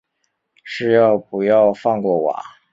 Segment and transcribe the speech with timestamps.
[0.63, 2.41] 是要不要放过我啊